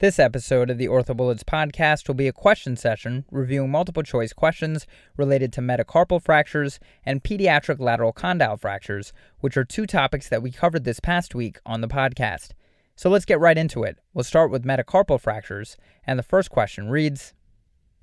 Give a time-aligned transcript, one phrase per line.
[0.00, 4.86] This episode of the OrthoBullets podcast will be a question session reviewing multiple choice questions
[5.18, 10.50] related to metacarpal fractures and pediatric lateral condyle fractures, which are two topics that we
[10.50, 12.52] covered this past week on the podcast.
[12.96, 13.98] So let's get right into it.
[14.14, 15.76] We'll start with metacarpal fractures,
[16.06, 17.34] and the first question reads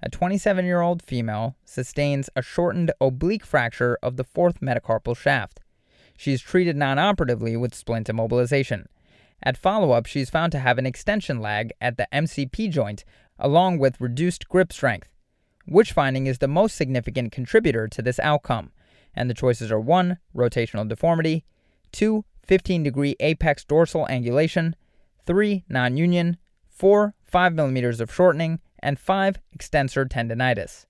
[0.04, 5.62] A 27 year old female sustains a shortened oblique fracture of the fourth metacarpal shaft.
[6.16, 8.86] She is treated non operatively with splint immobilization.
[9.44, 13.04] At follow up, she is found to have an extension lag at the MCP joint,
[13.38, 15.10] along with reduced grip strength.
[15.66, 18.72] Which finding is the most significant contributor to this outcome?
[19.14, 20.18] And the choices are 1.
[20.36, 21.46] Rotational deformity,
[21.92, 22.24] 2.
[22.44, 24.74] 15 degree apex dorsal angulation,
[25.26, 25.66] 3.
[25.68, 26.38] Non union,
[26.70, 27.14] 4.
[27.26, 29.40] 5 millimeters of shortening, and 5.
[29.54, 30.86] Extensor tendonitis.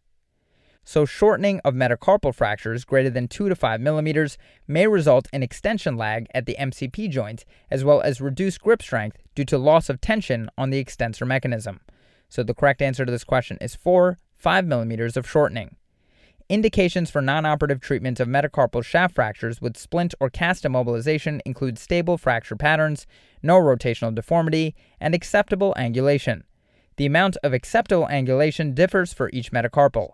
[0.90, 4.38] So, shortening of metacarpal fractures greater than 2 to 5 millimeters
[4.70, 9.18] may result in extension lag at the MCP joint, as well as reduced grip strength
[9.36, 11.81] due to loss of tension on the extensor mechanism.
[12.30, 15.75] So, the correct answer to this question is 4 5 millimeters of shortening.
[16.47, 22.17] Indications for non-operative treatment of metacarpal shaft fractures with splint or cast immobilization include stable
[22.17, 23.06] fracture patterns,
[23.44, 26.44] no rotational deformity, and acceptable angulation.
[26.95, 30.12] The amount of acceptable angulation differs for each metacarpal.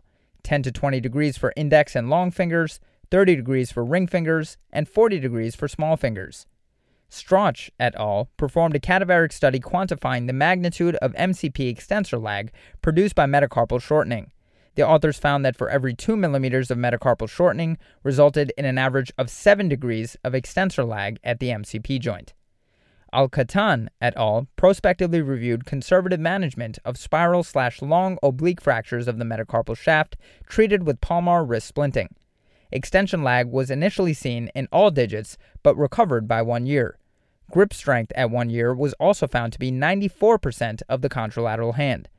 [0.53, 4.87] 10 to 20 degrees for index and long fingers, 30 degrees for ring fingers, and
[4.87, 6.45] 40 degrees for small fingers.
[7.09, 8.29] Strauch et al.
[8.37, 12.51] performed a cadaveric study quantifying the magnitude of MCP extensor lag
[12.83, 14.31] produced by metacarpal shortening.
[14.75, 19.11] The authors found that for every 2 millimeters of metacarpal shortening resulted in an average
[19.17, 22.35] of 7 degrees of extensor lag at the MCP joint.
[23.13, 24.47] Al-Qattan et al.
[24.55, 30.83] prospectively reviewed conservative management of spiral slash long oblique fractures of the metacarpal shaft treated
[30.83, 32.09] with palmar wrist splinting.
[32.71, 36.97] Extension lag was initially seen in all digits but recovered by one year.
[37.51, 42.09] Grip strength at one year was also found to be 94% of the contralateral hand.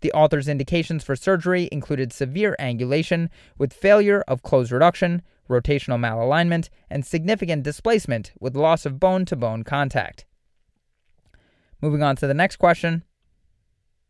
[0.00, 6.68] The author's indications for surgery included severe angulation with failure of close reduction, rotational malalignment,
[6.88, 10.24] and significant displacement with loss of bone to bone contact.
[11.82, 13.04] Moving on to the next question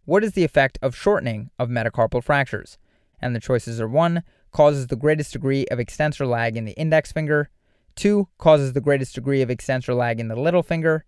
[0.05, 2.79] What is the effect of shortening of metacarpal fractures?
[3.21, 4.23] And the choices are 1.
[4.53, 7.51] Causes the greatest degree of extensor lag in the index finger.
[7.97, 8.29] 2.
[8.39, 11.05] Causes the greatest degree of extensor lag in the little finger.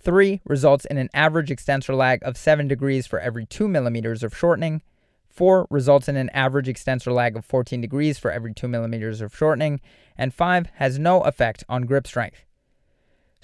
[0.00, 0.40] 3.
[0.44, 4.82] Results in an average extensor lag of 7 degrees for every 2 millimeters of shortening.
[5.28, 5.66] 4.
[5.70, 9.80] Results in an average extensor lag of 14 degrees for every 2 millimeters of shortening.
[10.16, 10.68] And 5.
[10.74, 12.45] Has no effect on grip strength.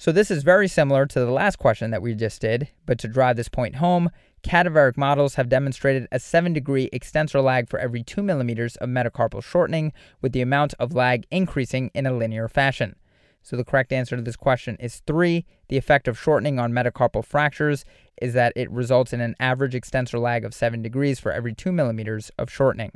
[0.03, 3.07] So this is very similar to the last question that we just did, but to
[3.07, 4.09] drive this point home,
[4.43, 9.41] cadaveric models have demonstrated a 7 degree extensor lag for every 2 millimeters of metacarpal
[9.41, 12.97] shortening, with the amount of lag increasing in a linear fashion.
[13.43, 15.45] So the correct answer to this question is 3.
[15.69, 17.85] The effect of shortening on metacarpal fractures
[18.21, 21.71] is that it results in an average extensor lag of 7 degrees for every 2
[21.71, 22.91] millimeters of shortening.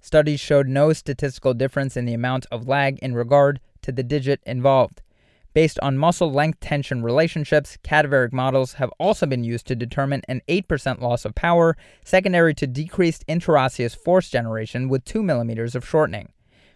[0.00, 4.40] Studies showed no statistical difference in the amount of lag in regard to the digit
[4.46, 5.02] involved.
[5.56, 10.42] Based on muscle length tension relationships, cadaveric models have also been used to determine an
[10.48, 16.30] 8% loss of power secondary to decreased interosseous force generation with 2 millimeters of shortening.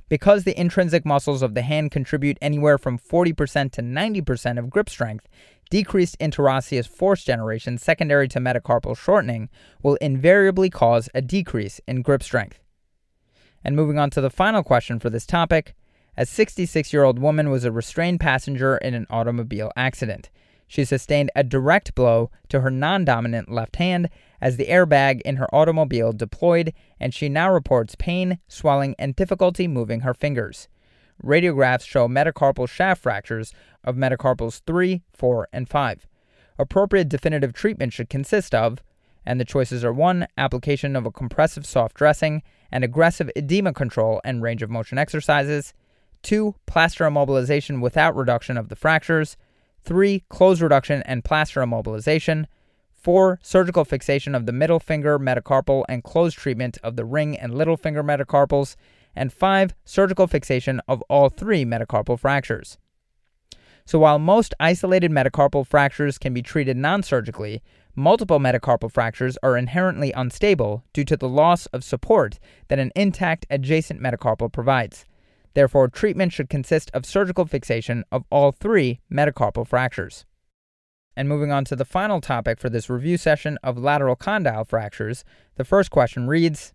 [0.08, 4.88] Because the intrinsic muscles of the hand contribute anywhere from 40% to 90% of grip
[4.88, 5.28] strength,
[5.68, 9.50] decreased interosseous force generation secondary to metacarpal shortening
[9.82, 12.60] will invariably cause a decrease in grip strength.
[13.62, 15.74] And moving on to the final question for this topic
[16.20, 20.28] a 66 year old woman was a restrained passenger in an automobile accident.
[20.68, 25.36] She sustained a direct blow to her non dominant left hand as the airbag in
[25.36, 30.68] her automobile deployed, and she now reports pain, swelling, and difficulty moving her fingers.
[31.24, 36.06] Radiographs show metacarpal shaft fractures of metacarpals 3, 4, and 5.
[36.58, 38.82] Appropriate definitive treatment should consist of,
[39.24, 40.26] and the choices are 1.
[40.36, 45.72] Application of a compressive soft dressing and aggressive edema control and range of motion exercises.
[46.22, 46.54] 2.
[46.66, 49.36] Plaster immobilization without reduction of the fractures.
[49.82, 50.24] 3.
[50.28, 52.46] Close reduction and plaster immobilization.
[52.94, 53.38] 4.
[53.42, 57.76] Surgical fixation of the middle finger metacarpal and closed treatment of the ring and little
[57.76, 58.76] finger metacarpals.
[59.16, 59.74] And 5.
[59.84, 62.78] Surgical fixation of all three metacarpal fractures.
[63.86, 67.62] So while most isolated metacarpal fractures can be treated non surgically,
[67.96, 72.38] multiple metacarpal fractures are inherently unstable due to the loss of support
[72.68, 75.06] that an intact adjacent metacarpal provides.
[75.54, 80.24] Therefore, treatment should consist of surgical fixation of all three metacarpal fractures.
[81.16, 85.24] And moving on to the final topic for this review session of lateral condyle fractures,
[85.56, 86.72] the first question reads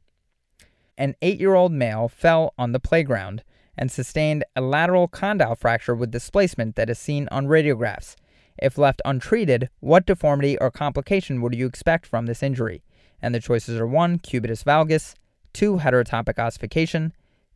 [0.97, 3.43] An eight year old male fell on the playground
[3.77, 8.15] and sustained a lateral condyle fracture with displacement that is seen on radiographs.
[8.57, 12.83] If left untreated, what deformity or complication would you expect from this injury?
[13.21, 14.19] And the choices are 1.
[14.19, 15.15] Cubitus valgus,
[15.53, 15.77] 2.
[15.77, 17.13] Heterotopic ossification,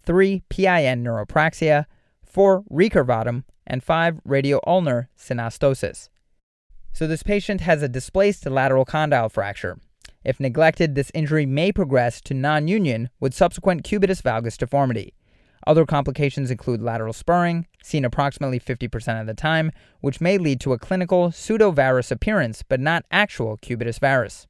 [0.10, 0.42] 3.
[0.50, 1.86] PIN neuropraxia,
[2.26, 2.64] 4.
[2.64, 4.22] Recurvatum, and 5.
[4.26, 6.10] Radio-ulnar synostosis.
[6.92, 9.78] So this patient has a displaced lateral condyle fracture.
[10.26, 15.14] If neglected, this injury may progress to non-union with subsequent cubitus valgus deformity.
[15.68, 19.72] Other complications include lateral spurring, seen approximately 50% of the time,
[20.02, 24.48] which may lead to a clinical pseudovarus appearance but not actual cubitus varus.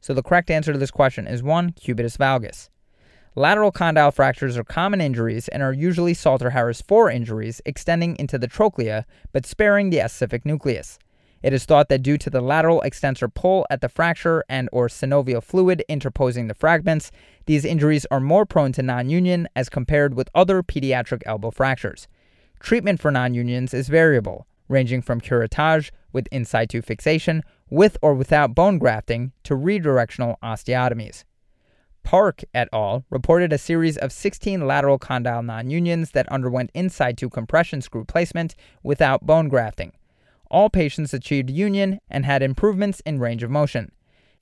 [0.00, 1.72] So the correct answer to this question is 1.
[1.72, 2.70] Cubitus valgus.
[3.38, 8.48] Lateral condyle fractures are common injuries and are usually Salter-Harris 4 injuries extending into the
[8.48, 10.98] trochlea but sparing the ossific nucleus.
[11.40, 14.88] It is thought that due to the lateral extensor pull at the fracture and or
[14.88, 17.12] synovial fluid interposing the fragments,
[17.46, 22.08] these injuries are more prone to non-union as compared with other pediatric elbow fractures.
[22.58, 28.56] Treatment for non-unions is variable, ranging from curettage with in situ fixation with or without
[28.56, 31.22] bone grafting to redirectional osteotomies.
[32.08, 33.04] Park et al.
[33.10, 38.54] reported a series of 16 lateral condyle non-unions that underwent in situ compression screw placement
[38.82, 39.92] without bone grafting.
[40.50, 43.92] All patients achieved union and had improvements in range of motion.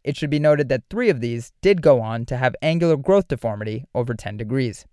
[0.05, 3.27] It should be noted that three of these did go on to have angular growth
[3.27, 4.87] deformity over 10 degrees.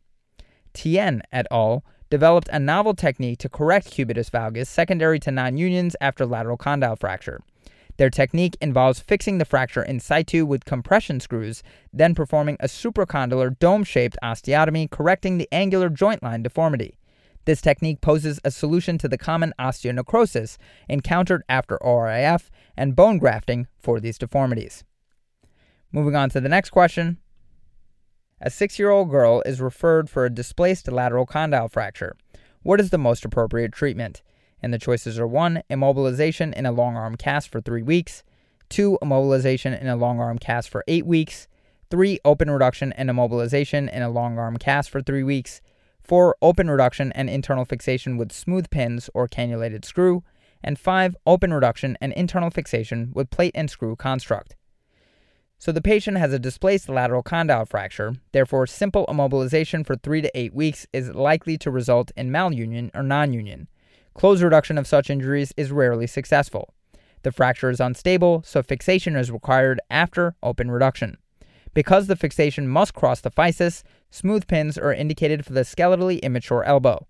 [0.74, 1.86] Tien et al.
[2.10, 7.40] developed a novel technique to correct cubitus valgus secondary to non-unions after lateral condyle fracture.
[7.98, 11.62] Their technique involves fixing the fracture in situ with compression screws,
[11.92, 16.98] then performing a supracondylar dome-shaped osteotomy correcting the angular joint line deformity.
[17.46, 20.58] This technique poses a solution to the common osteonecrosis
[20.88, 24.84] encountered after ORIF and bone grafting for these deformities.
[25.92, 27.18] Moving on to the next question.
[28.42, 32.16] A six year old girl is referred for a displaced lateral condyle fracture.
[32.62, 34.22] What is the most appropriate treatment?
[34.64, 35.62] And the choices are 1.
[35.70, 38.24] Immobilization in a long arm cast for 3 weeks,
[38.70, 38.98] 2.
[39.02, 41.50] Immobilization in a long arm cast for 8 weeks,
[41.92, 42.18] 3.
[42.24, 45.60] Open reduction and immobilization in a long arm cast for 3 weeks,
[46.02, 46.38] 4.
[46.42, 50.24] Open reduction and internal fixation with smooth pins or cannulated screw.
[50.64, 51.18] And 5.
[51.28, 54.56] Open reduction and internal fixation with plate and screw construct.
[55.58, 60.32] So the patient has a displaced lateral condyle fracture, therefore simple immobilization for 3 to
[60.38, 63.68] 8 weeks is likely to result in malunion or non-union.
[64.14, 66.74] Close reduction of such injuries is rarely successful.
[67.24, 71.18] The fracture is unstable, so fixation is required after open reduction.
[71.74, 73.82] Because the fixation must cross the physis,
[74.12, 77.08] smooth pins are indicated for the skeletally immature elbow.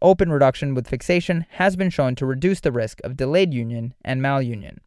[0.00, 4.20] Open reduction with fixation has been shown to reduce the risk of delayed union and
[4.20, 4.78] malunion.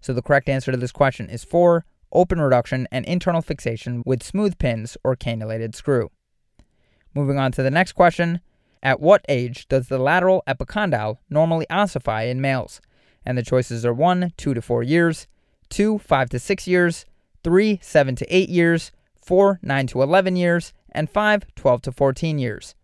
[0.00, 1.84] So the correct answer to this question is 4.
[2.12, 6.10] Open reduction and internal fixation with smooth pins or cannulated screw.
[7.14, 8.40] Moving on to the next question.
[8.82, 12.80] At what age does the lateral epicondyle normally ossify in males?
[13.24, 14.32] And the choices are 1.
[14.36, 15.26] 2 to 4 years,
[15.70, 15.98] 2.
[15.98, 17.04] 5 to 6 years,
[17.44, 22.38] 3, 7 to 8 years, 4, 9 to 11 years, and 5, 12 to 14
[22.38, 22.74] years.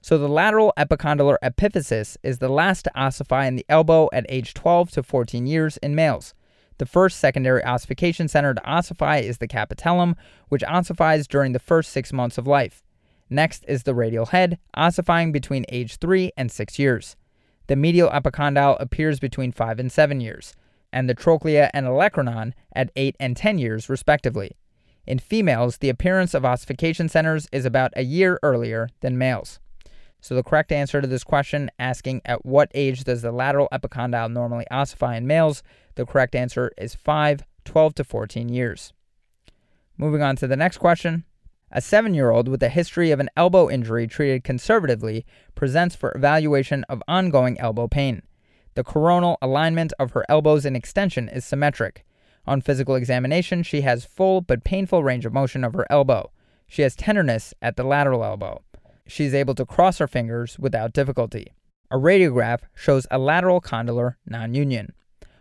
[0.00, 4.54] So the lateral epicondylar epiphysis is the last to ossify in the elbow at age
[4.54, 6.32] 12 to 14 years in males.
[6.78, 10.14] The first secondary ossification center to ossify is the capitellum,
[10.48, 12.84] which ossifies during the first six months of life.
[13.28, 17.16] Next is the radial head, ossifying between age 3 and 6 years.
[17.66, 20.54] The medial epicondyle appears between 5 and 7 years
[20.96, 24.52] and the trochlea and olecranon at 8 and 10 years, respectively.
[25.06, 29.60] In females, the appearance of ossification centers is about a year earlier than males.
[30.22, 34.32] So the correct answer to this question, asking at what age does the lateral epicondyle
[34.32, 35.62] normally ossify in males,
[35.96, 38.94] the correct answer is 5, 12 to 14 years.
[39.98, 41.25] Moving on to the next question.
[41.72, 46.12] A seven year old with a history of an elbow injury treated conservatively presents for
[46.14, 48.22] evaluation of ongoing elbow pain.
[48.74, 52.04] The coronal alignment of her elbows and extension is symmetric.
[52.46, 56.30] On physical examination, she has full but painful range of motion of her elbow.
[56.68, 58.62] She has tenderness at the lateral elbow.
[59.08, 61.52] She is able to cross her fingers without difficulty.
[61.90, 64.92] A radiograph shows a lateral condylar non-union.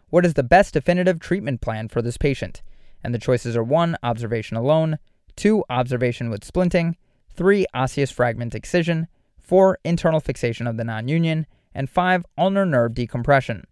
[0.10, 2.64] What is the best definitive treatment plan for this patient?
[3.04, 3.98] And the choices are 1.
[4.02, 4.98] Observation alone,
[5.36, 5.64] 2.
[5.70, 6.96] Observation with splinting,
[7.36, 7.66] 3.
[7.74, 9.08] Osseous fragment excision,
[9.42, 9.80] 4.
[9.84, 12.26] Internal fixation of the non-union, and 5.
[12.38, 13.66] Ulnar nerve decompression.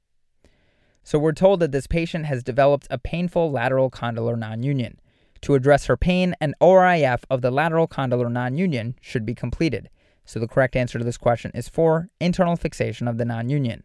[1.04, 5.00] So we're told that this patient has developed a painful lateral condylar non-union.
[5.42, 9.90] To address her pain, an ORIF of the lateral condylar non-union should be completed.
[10.24, 12.10] So the correct answer to this question is 4.
[12.22, 13.84] Internal fixation of the non-union.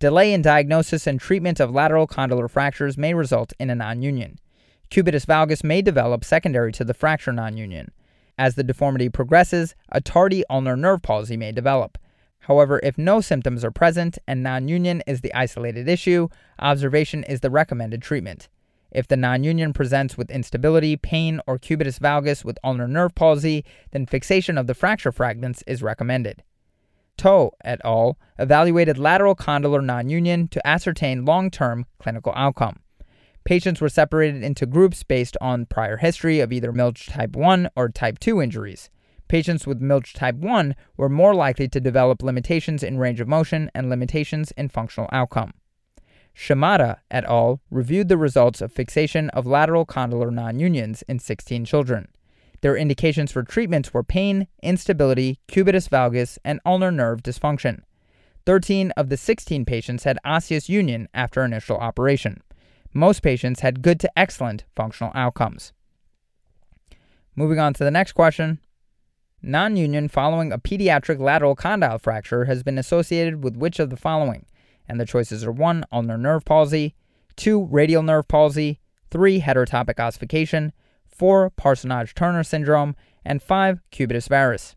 [0.00, 4.38] Delay in diagnosis and treatment of lateral condylar fractures may result in a non-union.
[4.90, 7.90] Cubitus valgus may develop secondary to the fracture non-union.
[8.38, 11.98] As the deformity progresses, a tardy ulnar nerve palsy may develop.
[12.40, 16.28] However, if no symptoms are present and non union is the isolated issue,
[16.58, 18.48] observation is the recommended treatment.
[18.90, 23.64] If the non union presents with instability, pain, or cubitus valgus with ulnar nerve palsy,
[23.90, 26.42] then fixation of the fracture fragments is recommended.
[27.18, 28.16] Toh et al.
[28.38, 32.80] evaluated lateral condylar non union to ascertain long term clinical outcome.
[33.48, 37.88] Patients were separated into groups based on prior history of either Milch type 1 or
[37.88, 38.90] type 2 injuries.
[39.26, 43.70] Patients with Milch type 1 were more likely to develop limitations in range of motion
[43.74, 45.54] and limitations in functional outcome.
[46.34, 47.62] Shimada et al.
[47.70, 52.08] reviewed the results of fixation of lateral condylar non-unions in 16 children.
[52.60, 57.80] Their indications for treatments were pain, instability, cubitus valgus, and ulnar nerve dysfunction.
[58.44, 62.42] 13 of the 16 patients had osseous union after initial operation.
[62.98, 65.72] Most patients had good to excellent functional outcomes.
[67.36, 68.58] Moving on to the next question.
[69.40, 73.96] Non union following a pediatric lateral condyle fracture has been associated with which of the
[73.96, 74.46] following?
[74.88, 75.84] and the choices are 1.
[75.92, 76.96] Ulnar nerve palsy,
[77.36, 77.66] 2.
[77.66, 78.80] Radial nerve palsy,
[79.12, 79.42] 3.
[79.42, 80.72] Heterotopic ossification,
[81.06, 81.50] 4.
[81.50, 83.80] Parsonage-Turner syndrome, and 5.
[83.92, 84.74] Cubitus varus.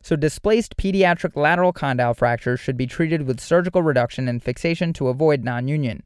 [0.00, 5.08] So, displaced pediatric lateral condyle fractures should be treated with surgical reduction and fixation to
[5.08, 6.04] avoid non union.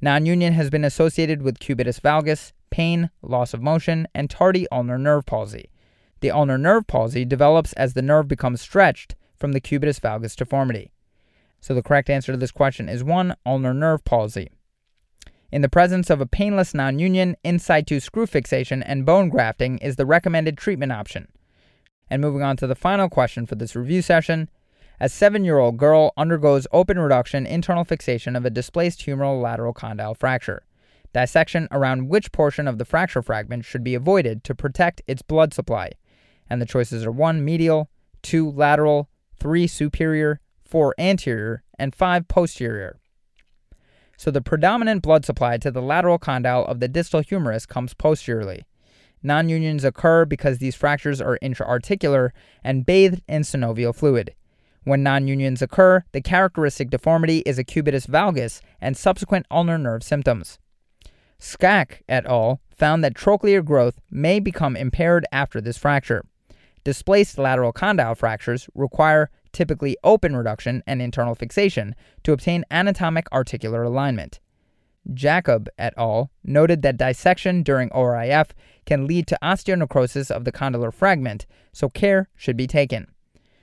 [0.00, 4.98] Non union has been associated with cubitus valgus, pain, loss of motion, and tardy ulnar
[4.98, 5.70] nerve palsy.
[6.20, 10.92] The ulnar nerve palsy develops as the nerve becomes stretched from the cubitus valgus deformity.
[11.60, 13.34] So the correct answer to this question is 1.
[13.46, 14.50] Ulnar nerve palsy.
[15.50, 19.96] In the presence of a painless non-union, in situ screw fixation and bone grafting is
[19.96, 21.28] the recommended treatment option.
[22.08, 24.50] And moving on to the final question for this review session,
[24.98, 30.64] a 7-year-old girl undergoes open reduction internal fixation of a displaced humeral lateral condyle fracture.
[31.12, 35.54] Dissection around which portion of the fracture fragment should be avoided to protect its blood
[35.54, 35.92] supply.
[36.48, 37.90] And the choices are 1 medial,
[38.22, 42.98] 2 lateral, 3 superior, 4 anterior, and 5 posterior.
[44.16, 48.64] So the predominant blood supply to the lateral condyle of the distal humerus comes posteriorly.
[49.22, 54.34] Non-unions occur because these fractures are intra-articular and bathed in synovial fluid.
[54.86, 60.60] When non-unions occur, the characteristic deformity is a cubitus valgus and subsequent ulnar nerve symptoms.
[61.40, 62.60] Skak et al.
[62.70, 66.24] found that trochlear growth may become impaired after this fracture.
[66.84, 73.82] Displaced lateral condyle fractures require typically open reduction and internal fixation, to obtain anatomic articular
[73.82, 74.38] alignment.
[75.14, 76.30] Jakob et al.
[76.44, 78.52] noted that dissection during ORIF
[78.84, 83.08] can lead to osteonecrosis of the condylar fragment, so care should be taken.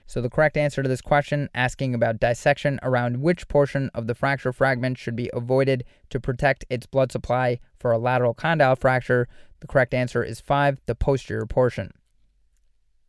[0.05, 4.15] So, the correct answer to this question, asking about dissection around which portion of the
[4.15, 9.27] fracture fragment should be avoided to protect its blood supply for a lateral condyle fracture,
[9.62, 11.93] the correct answer is 5, the posterior portion.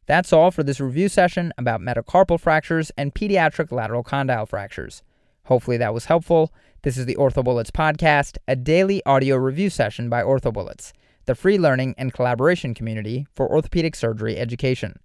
[0.07, 5.03] That's all for this review session about metacarpal fractures and pediatric lateral condyle fractures.
[5.47, 6.53] Hopefully that was helpful.
[6.83, 10.93] This is the OrthoBullets podcast, a daily audio review session by OrthoBullets,
[11.25, 15.01] the free learning and collaboration community for orthopedic surgery education.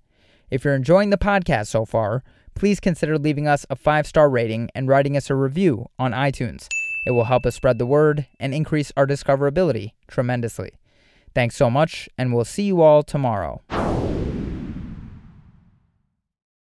[0.52, 2.24] If you're enjoying the podcast so far,
[2.56, 6.68] please consider leaving us a five star rating and writing us a review on iTunes.
[7.06, 10.72] It will help us spread the word and increase our discoverability tremendously.
[11.36, 13.62] Thanks so much, and we'll see you all tomorrow.